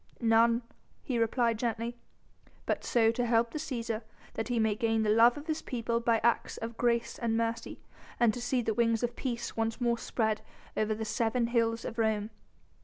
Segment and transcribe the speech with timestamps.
[0.19, 0.63] "None,"
[1.03, 1.95] he replied gently,
[2.65, 4.01] "but so to help the Cæsar,
[4.33, 7.79] that he may gain the love of his people by acts of grace and mercy,
[8.19, 10.41] and to see the wings of peace once more spread
[10.75, 12.31] over the seven hills of Rome."